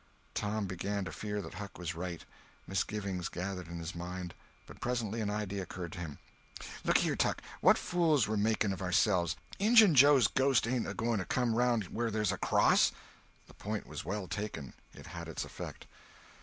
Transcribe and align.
Tom 0.33 0.65
began 0.65 1.05
to 1.05 1.11
fear 1.11 1.43
that 1.43 1.53
Huck 1.53 1.77
was 1.77 1.93
right. 1.93 2.25
Mis 2.65 2.83
givings 2.83 3.29
gathered 3.29 3.67
in 3.67 3.77
his 3.77 3.93
mind. 3.93 4.33
But 4.65 4.81
presently 4.81 5.21
an 5.21 5.29
idea 5.29 5.61
occurred 5.61 5.91
to 5.91 5.99
him— 5.99 6.17
"Lookyhere, 6.83 7.15
Huck, 7.21 7.39
what 7.59 7.77
fools 7.77 8.27
we're 8.27 8.35
making 8.35 8.71
of 8.73 8.81
ourselves! 8.81 9.35
Injun 9.59 9.93
Joe's 9.93 10.27
ghost 10.27 10.65
ain't 10.67 10.87
a 10.87 10.95
going 10.95 11.19
to 11.19 11.25
come 11.25 11.53
around 11.55 11.83
where 11.93 12.09
there's 12.09 12.31
a 12.31 12.39
cross!" 12.39 12.91
The 13.45 13.53
point 13.53 13.85
was 13.85 14.03
well 14.03 14.27
taken. 14.27 14.73
It 14.91 15.05
had 15.05 15.29
its 15.29 15.45
effect. 15.45 15.85